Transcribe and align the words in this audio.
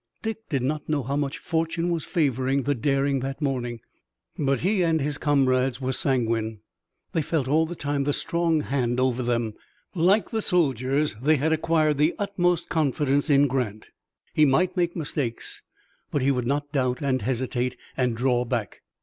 Dick 0.23 0.49
did 0.49 0.63
not 0.63 0.89
know 0.89 1.03
how 1.03 1.15
much 1.15 1.37
fortune 1.37 1.91
was 1.91 2.05
favoring 2.05 2.63
the 2.63 2.73
daring 2.73 3.19
that 3.19 3.39
morning, 3.39 3.81
but 4.35 4.61
he 4.61 4.81
and 4.81 4.99
his 4.99 5.19
comrades 5.19 5.79
were 5.79 5.93
sanguine. 5.93 6.61
They 7.13 7.21
felt 7.21 7.47
all 7.47 7.67
the 7.67 7.75
time 7.75 8.05
the 8.05 8.11
strong 8.11 8.61
hand 8.61 8.99
over 8.99 9.21
them. 9.21 9.53
Like 9.93 10.31
the 10.31 10.41
soldiers, 10.41 11.15
they 11.21 11.35
had 11.35 11.53
acquired 11.53 11.99
the 11.99 12.15
utmost 12.17 12.67
confidence 12.67 13.29
in 13.29 13.45
Grant. 13.45 13.89
He 14.33 14.43
might 14.43 14.75
make 14.75 14.95
mistakes, 14.95 15.61
but 16.09 16.23
he 16.23 16.31
would 16.31 16.47
not 16.47 16.71
doubt 16.71 17.03
and 17.03 17.21
hesitate 17.21 17.77
and 17.95 18.17
draw 18.17 18.43
back. 18.43 18.81